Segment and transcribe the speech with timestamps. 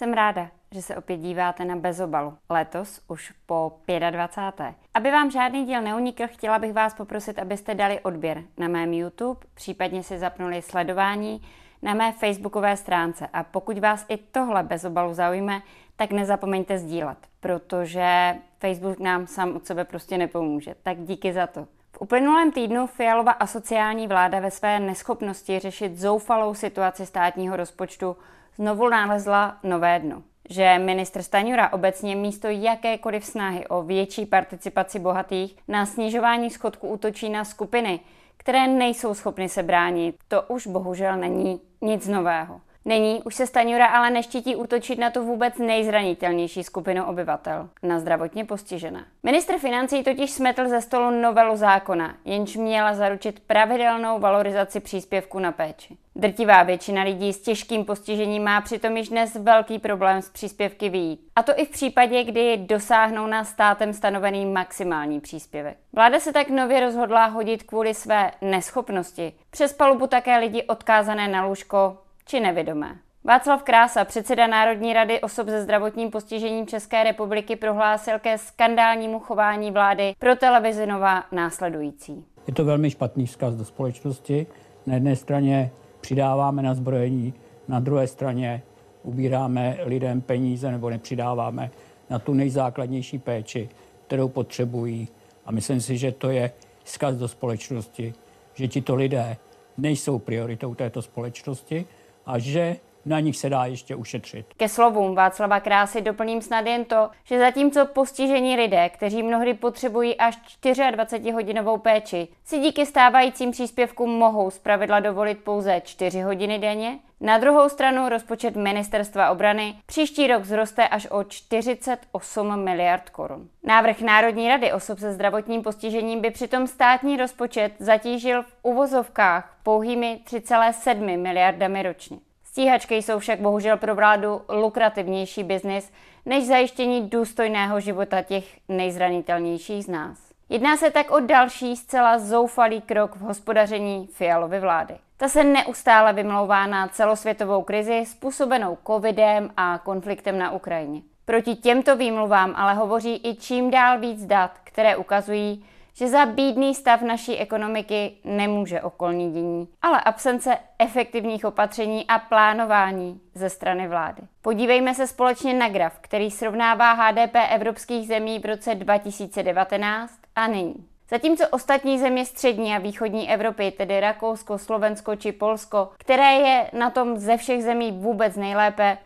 [0.00, 2.34] Jsem ráda, že se opět díváte na Bezobalu.
[2.50, 3.72] Letos už po
[4.10, 4.74] 25.
[4.94, 9.40] Aby vám žádný díl neunikl, chtěla bych vás poprosit, abyste dali odběr na mém YouTube,
[9.54, 11.42] případně si zapnuli sledování
[11.82, 13.28] na mé facebookové stránce.
[13.32, 15.62] A pokud vás i tohle Bezobalu zaujme,
[15.96, 20.74] tak nezapomeňte sdílet, protože Facebook nám sám od sebe prostě nepomůže.
[20.82, 21.64] Tak díky za to.
[21.92, 28.16] V uplynulém týdnu Fialova asociální vláda ve své neschopnosti řešit zoufalou situaci státního rozpočtu
[28.56, 30.22] znovu nalezla nové dno.
[30.50, 37.28] Že ministr Staňura obecně místo jakékoliv snahy o větší participaci bohatých na snižování schodku útočí
[37.28, 38.00] na skupiny,
[38.36, 42.60] které nejsou schopny se bránit, to už bohužel není nic nového.
[42.84, 48.44] Není, už se Staňura ale neštítí útočit na tu vůbec nejzranitelnější skupinu obyvatel, na zdravotně
[48.44, 49.04] postižené.
[49.22, 55.52] Ministr financí totiž smetl ze stolu novelu zákona, jenž měla zaručit pravidelnou valorizaci příspěvku na
[55.52, 55.96] péči.
[56.16, 61.20] Drtivá většina lidí s těžkým postižením má přitom již dnes velký problém s příspěvky výjít.
[61.36, 65.76] A to i v případě, kdy dosáhnou na státem stanovený maximální příspěvek.
[65.92, 71.46] Vláda se tak nově rozhodla hodit kvůli své neschopnosti přes palubu také lidi odkázané na
[71.46, 71.98] lůžko
[72.30, 72.96] či nevědomé.
[73.24, 79.70] Václav Krása, předseda Národní rady osob se zdravotním postižením České republiky, prohlásil ke skandálnímu chování
[79.70, 82.24] vlády pro televizi Nova následující.
[82.46, 84.46] Je to velmi špatný vzkaz do společnosti.
[84.86, 85.70] Na jedné straně
[86.00, 87.34] přidáváme na zbrojení,
[87.68, 88.62] na druhé straně
[89.02, 91.70] ubíráme lidem peníze nebo nepřidáváme
[92.10, 93.68] na tu nejzákladnější péči,
[94.06, 95.08] kterou potřebují.
[95.46, 96.52] A myslím si, že to je
[96.84, 98.14] vzkaz do společnosti,
[98.54, 99.36] že tito lidé
[99.78, 101.86] nejsou prioritou této společnosti
[102.26, 104.46] a že na nich se dá ještě ušetřit.
[104.56, 110.16] Ke slovům Václava Krásy doplním snad jen to, že zatímco postižení lidé, kteří mnohdy potřebují
[110.16, 117.38] až 24-hodinovou péči, si díky stávajícím příspěvkům mohou zpravidla dovolit pouze 4 hodiny denně, na
[117.38, 123.48] druhou stranu rozpočet Ministerstva obrany příští rok vzroste až o 48 miliard korun.
[123.62, 130.20] Návrh Národní rady osob se zdravotním postižením by přitom státní rozpočet zatížil v uvozovkách pouhými
[130.26, 132.18] 3,7 miliardami ročně.
[132.52, 135.92] Stíhačky jsou však bohužel pro vládu lukrativnější biznis
[136.26, 140.18] než zajištění důstojného života těch nejzranitelnějších z nás.
[140.48, 144.94] Jedná se tak o další zcela zoufalý krok v hospodaření Fialovy vlády.
[145.16, 151.02] Ta se neustále vymlouvá na celosvětovou krizi způsobenou covidem a konfliktem na Ukrajině.
[151.24, 155.64] Proti těmto výmluvám ale hovoří i čím dál víc dat, které ukazují,
[156.00, 163.20] že za bídný stav naší ekonomiky nemůže okolní dění, ale absence efektivních opatření a plánování
[163.34, 164.22] ze strany vlády.
[164.42, 170.86] Podívejme se společně na graf, který srovnává HDP evropských zemí v roce 2019 a nyní.
[171.10, 176.90] Zatímco ostatní země střední a východní Evropy, tedy Rakousko, Slovensko či Polsko, které je na
[176.90, 178.98] tom ze všech zemí vůbec nejlépe,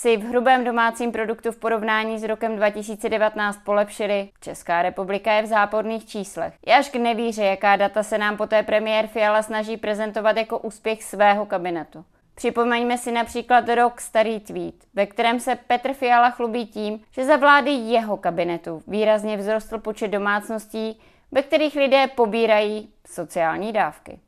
[0.00, 5.46] si v hrubém domácím produktu v porovnání s rokem 2019 polepšili, Česká republika je v
[5.46, 6.54] záporných číslech.
[6.66, 11.04] Je až k nevíře, jaká data se nám poté premiér Fiala snaží prezentovat jako úspěch
[11.04, 12.04] svého kabinetu.
[12.34, 17.36] Připomeňme si například rok starý tweet, ve kterém se Petr Fiala chlubí tím, že za
[17.36, 21.00] vlády jeho kabinetu výrazně vzrostl počet domácností,
[21.32, 24.18] ve kterých lidé pobírají sociální dávky.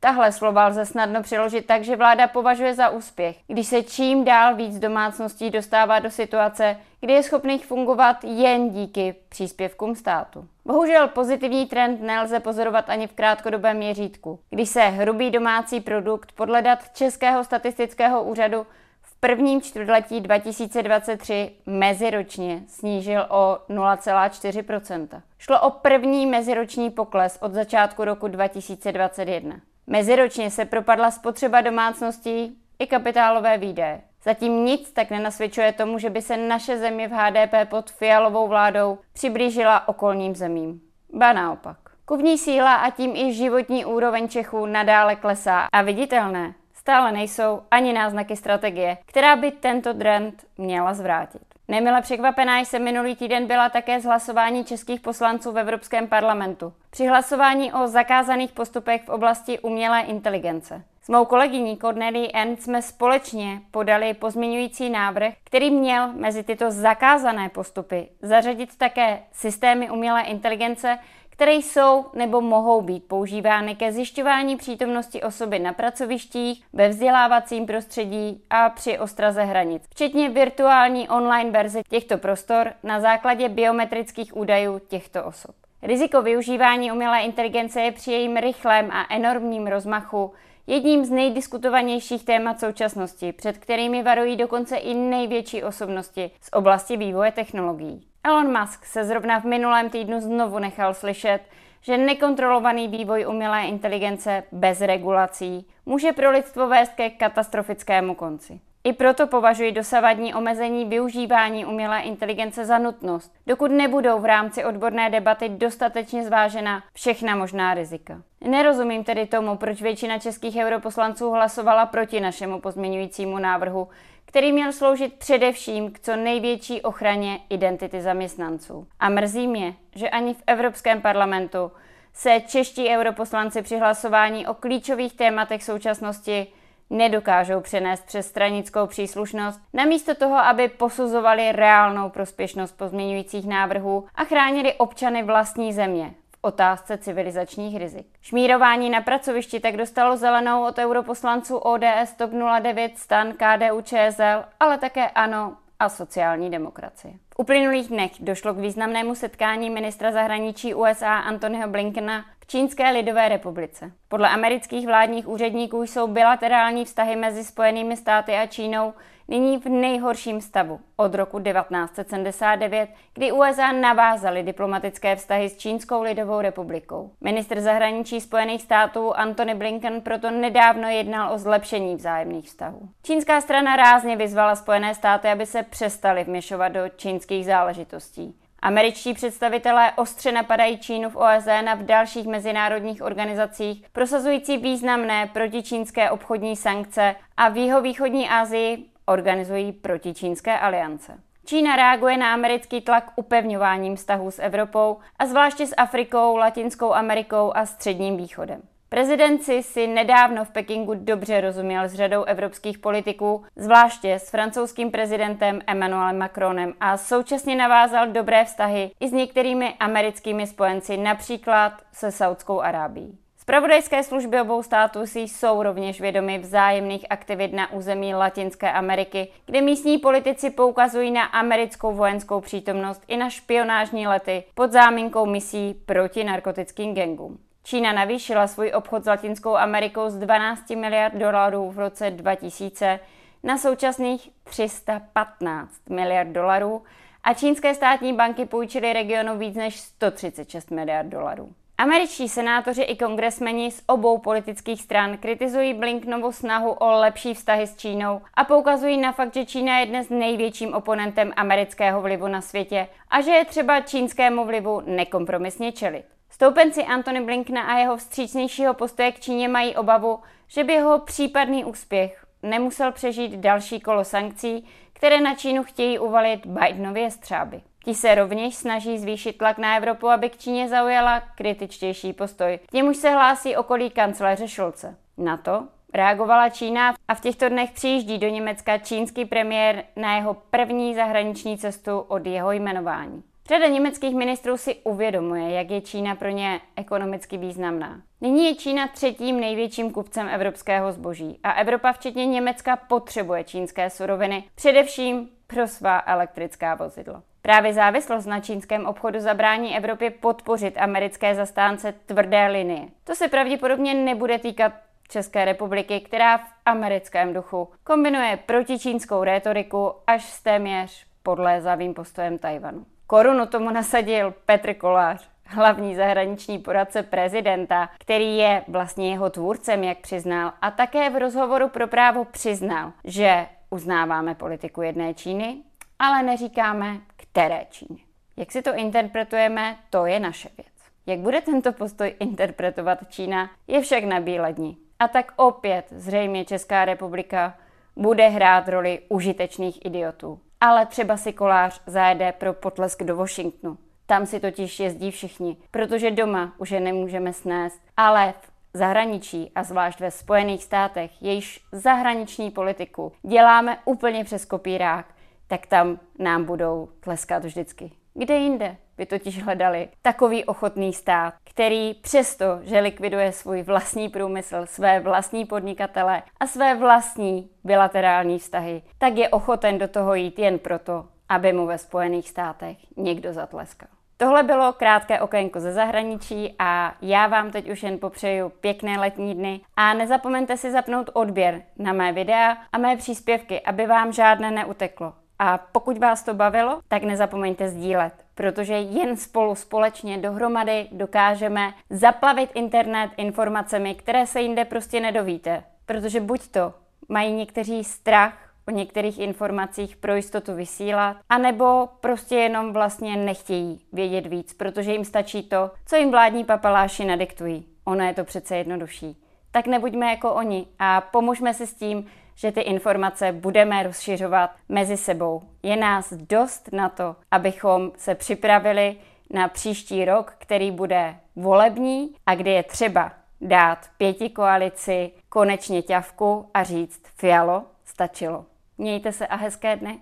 [0.00, 4.54] Tahle slova lze snadno přeložit tak, že vláda považuje za úspěch, když se čím dál
[4.54, 10.48] víc domácností dostává do situace, kdy je schopných fungovat jen díky příspěvkům státu.
[10.64, 16.62] Bohužel pozitivní trend nelze pozorovat ani v krátkodobém měřítku, když se hrubý domácí produkt podle
[16.62, 18.66] dat Českého statistického úřadu
[19.02, 28.04] v prvním čtvrtletí 2023 meziročně snížil o 0,4% Šlo o první meziroční pokles od začátku
[28.04, 29.56] roku 2021.
[29.90, 34.00] Meziročně se propadla spotřeba domácností i kapitálové výdaje.
[34.24, 38.98] Zatím nic tak nenasvědčuje tomu, že by se naše země v HDP pod fialovou vládou
[39.12, 40.80] přiblížila okolním zemím.
[41.12, 41.76] Ba naopak.
[42.04, 46.54] Kupní síla a tím i životní úroveň Čechů nadále klesá a viditelné
[46.88, 51.47] stále nejsou ani náznaky strategie, která by tento trend měla zvrátit.
[51.70, 56.72] Nemile překvapená jsem minulý týden byla také z hlasování českých poslanců v Evropském parlamentu.
[56.90, 60.82] Při hlasování o zakázaných postupech v oblasti umělé inteligence.
[61.02, 62.56] S mou kolegyní Cornelí N.
[62.56, 70.22] jsme společně podali pozměňující návrh, který měl mezi tyto zakázané postupy zařadit také systémy umělé
[70.22, 70.98] inteligence,
[71.38, 78.42] které jsou nebo mohou být používány ke zjišťování přítomnosti osoby na pracovištích, ve vzdělávacím prostředí
[78.50, 85.24] a při ostraze hranic, včetně virtuální online verze těchto prostor na základě biometrických údajů těchto
[85.24, 85.54] osob.
[85.82, 90.32] Riziko využívání umělé inteligence je při jejím rychlém a enormním rozmachu
[90.66, 97.32] jedním z nejdiskutovanějších témat současnosti, před kterými varují dokonce i největší osobnosti z oblasti vývoje
[97.32, 98.08] technologií.
[98.28, 101.40] Elon Musk se zrovna v minulém týdnu znovu nechal slyšet,
[101.80, 108.60] že nekontrolovaný vývoj umělé inteligence bez regulací může pro lidstvo vést ke katastrofickému konci.
[108.84, 115.10] I proto považuji dosavadní omezení využívání umělé inteligence za nutnost, dokud nebudou v rámci odborné
[115.10, 118.22] debaty dostatečně zvážena všechna možná rizika.
[118.40, 123.88] Nerozumím tedy tomu, proč většina českých europoslanců hlasovala proti našemu pozměňujícímu návrhu,
[124.28, 128.86] který měl sloužit především k co největší ochraně identity zaměstnanců.
[129.00, 131.72] A mrzí mě, že ani v Evropském parlamentu
[132.12, 136.46] se čeští europoslanci při hlasování o klíčových tématech současnosti
[136.90, 144.74] nedokážou přenést přes stranickou příslušnost, namísto toho, aby posuzovali reálnou prospěšnost pozměňujících návrhů a chránili
[144.74, 146.14] občany vlastní země
[146.48, 148.06] otázce civilizačních rizik.
[148.22, 152.30] Šmírování na pracovišti tak dostalo zelenou od europoslanců ODS TOP
[152.60, 157.14] 09 stan KDU ČSL, ale také ANO a sociální demokracie.
[157.14, 163.92] V uplynulých dnech došlo k významnému setkání ministra zahraničí USA Antonyho Blinkena Čínské lidové republice.
[164.08, 168.94] Podle amerických vládních úředníků jsou bilaterální vztahy mezi Spojenými státy a Čínou
[169.28, 176.40] nyní v nejhorším stavu od roku 1979, kdy USA navázaly diplomatické vztahy s Čínskou lidovou
[176.40, 177.10] republikou.
[177.20, 182.88] Ministr zahraničí Spojených států Antony Blinken proto nedávno jednal o zlepšení vzájemných vztahů.
[183.02, 188.34] Čínská strana rázně vyzvala Spojené státy, aby se přestali vměšovat do čínských záležitostí.
[188.62, 196.10] Američtí představitelé ostře napadají Čínu v OSN a v dalších mezinárodních organizacích, prosazující významné protičínské
[196.10, 201.12] obchodní sankce a v jihovýchodní Asii organizují protičínské aliance.
[201.44, 207.52] Čína reaguje na americký tlak upevňováním vztahů s Evropou a zvláště s Afrikou, Latinskou Amerikou
[207.54, 208.62] a Středním východem.
[208.88, 215.60] Prezident si nedávno v Pekingu dobře rozuměl s řadou evropských politiků, zvláště s francouzským prezidentem
[215.66, 222.60] Emmanuelem Macronem a současně navázal dobré vztahy i s některými americkými spojenci, například se Saudskou
[222.60, 223.18] Arábií.
[223.48, 229.60] Spravodajské služby obou států si jsou rovněž vědomi vzájemných aktivit na území Latinské Ameriky, kde
[229.60, 236.24] místní politici poukazují na americkou vojenskou přítomnost i na špionážní lety pod záminkou misí proti
[236.24, 237.38] narkotickým gengům.
[237.64, 243.00] Čína navýšila svůj obchod s Latinskou Amerikou z 12 miliard dolarů v roce 2000
[243.42, 246.82] na současných 315 miliard dolarů
[247.24, 251.52] a čínské státní banky půjčily regionu víc než 136 miliard dolarů.
[251.80, 257.76] Američtí senátoři i kongresmeni z obou politických stran kritizují Blinknovu snahu o lepší vztahy s
[257.76, 262.88] Čínou a poukazují na fakt, že Čína je dnes největším oponentem amerického vlivu na světě
[263.10, 266.04] a že je třeba čínskému vlivu nekompromisně čelit.
[266.30, 271.64] Stoupenci Antony Blinkna a jeho vstřícnějšího postoje k Číně mají obavu, že by jeho případný
[271.64, 277.60] úspěch nemusel přežít další kolo sankcí, které na Čínu chtějí uvalit Bidenově střáby.
[277.84, 282.58] Ti se rovněž snaží zvýšit tlak na Evropu, aby k Číně zaujala kritičtější postoj.
[282.66, 284.96] K němuž se hlásí okolí kancléře Šulce.
[285.18, 290.34] Na to reagovala Čína a v těchto dnech přijíždí do Německa čínský premiér na jeho
[290.34, 293.22] první zahraniční cestu od jeho jmenování.
[293.48, 298.00] Řada německých ministrů si uvědomuje, jak je Čína pro ně ekonomicky významná.
[298.20, 304.44] Nyní je Čína třetím největším kupcem evropského zboží a Evropa včetně Německa potřebuje čínské suroviny,
[304.54, 307.22] především pro svá elektrická vozidla.
[307.42, 312.88] Právě závislost na čínském obchodu zabrání Evropě podpořit americké zastánce tvrdé linie.
[313.04, 314.72] To se pravděpodobně nebude týkat
[315.08, 322.86] České republiky, která v americkém duchu kombinuje protičínskou rétoriku až s téměř podlézavým postojem Tajvanu.
[323.06, 329.98] Korunu tomu nasadil Petr Kolář, hlavní zahraniční poradce prezidenta, který je vlastně jeho tvůrcem, jak
[329.98, 335.56] přiznal, a také v rozhovoru pro právo přiznal, že uznáváme politiku jedné Číny,
[335.98, 337.98] ale neříkáme, které Číny.
[338.36, 340.68] Jak si to interpretujeme, to je naše věc.
[341.06, 344.78] Jak bude tento postoj interpretovat Čína, je však na bílední.
[344.98, 347.58] A tak opět zřejmě Česká republika
[347.96, 353.78] bude hrát roli užitečných idiotů ale třeba si kolář zajede pro potlesk do Washingtonu.
[354.06, 357.80] Tam si totiž jezdí všichni, protože doma už je nemůžeme snést.
[357.96, 358.34] Ale
[358.74, 365.06] v zahraničí a zvlášť ve Spojených státech, jejíž zahraniční politiku děláme úplně přes kopírák,
[365.48, 367.90] tak tam nám budou tleskat vždycky.
[368.14, 374.56] Kde jinde by totiž hledali takový ochotný stát, který přesto, že likviduje svůj vlastní průmysl,
[374.64, 380.58] své vlastní podnikatele a své vlastní bilaterální vztahy, tak je ochoten do toho jít jen
[380.58, 383.88] proto, aby mu ve Spojených státech někdo zatleskal.
[384.16, 389.34] Tohle bylo krátké okénko ze zahraničí a já vám teď už jen popřeju pěkné letní
[389.34, 394.50] dny a nezapomeňte si zapnout odběr na mé videa a mé příspěvky, aby vám žádné
[394.50, 395.12] neuteklo.
[395.38, 402.50] A pokud vás to bavilo, tak nezapomeňte sdílet, protože jen spolu společně dohromady dokážeme zaplavit
[402.54, 405.64] internet informacemi, které se jinde prostě nedovíte.
[405.86, 406.74] Protože buď to
[407.08, 414.26] mají někteří strach o některých informacích pro jistotu vysílat, anebo prostě jenom vlastně nechtějí vědět
[414.26, 417.66] víc, protože jim stačí to, co jim vládní papaláši nadiktují.
[417.84, 419.16] Ono je to přece jednodušší.
[419.50, 422.06] Tak nebuďme jako oni a pomožme si s tím,
[422.38, 425.42] že ty informace budeme rozšiřovat mezi sebou.
[425.62, 428.96] Je nás dost na to, abychom se připravili
[429.30, 436.50] na příští rok, který bude volební a kdy je třeba dát pěti koalici konečně ťavku
[436.54, 438.44] a říct fialo, stačilo.
[438.78, 439.98] Mějte se a hezké dny.